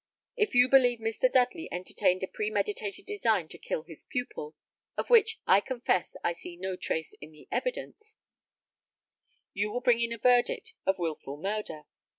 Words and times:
If 0.35 0.55
you 0.55 0.67
believe 0.67 0.97
Mr. 0.97 1.31
Dudley 1.31 1.69
entertained 1.71 2.23
a 2.23 2.27
premeditated 2.27 3.05
design 3.05 3.47
to 3.49 3.59
kill 3.59 3.83
his 3.83 4.01
pupil 4.01 4.55
of 4.97 5.11
which, 5.11 5.39
I 5.45 5.59
confess, 5.61 6.15
I 6.23 6.33
see 6.33 6.55
no 6.57 6.75
trace 6.75 7.13
in 7.21 7.29
the 7.31 7.47
evidence 7.51 8.15
you 9.53 9.71
will 9.71 9.81
bring 9.81 10.01
in 10.01 10.11
a 10.11 10.17
verdict 10.17 10.73
of 10.87 10.97
'Wilful 10.97 11.37
Murder.' 11.37 11.83